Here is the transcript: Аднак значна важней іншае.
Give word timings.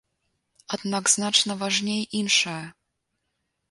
Аднак 0.77 1.13
значна 1.17 1.59
важней 1.61 2.01
іншае. 2.23 2.61